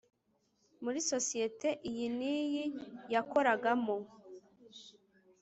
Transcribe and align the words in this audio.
Muri 0.83 0.99
sosiyete 1.11 1.69
iyi 1.89 2.07
n 2.17 2.19
iyi 2.39 2.65
yakoragamo 3.13 3.95